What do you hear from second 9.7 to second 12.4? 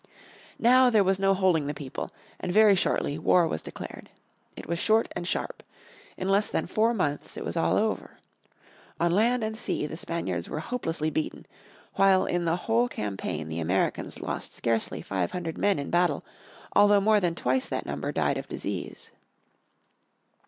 the Spaniards were hopelessly beaten, while